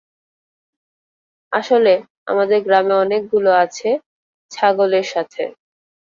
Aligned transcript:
আসলে, 1.51 1.93
আমাদের 2.27 2.59
গ্রামে 2.63 2.93
অনেকগুলো 2.95 3.51
আছে, 3.55 3.89
ছাগলের 4.51 5.05
সাথে। 5.05 5.43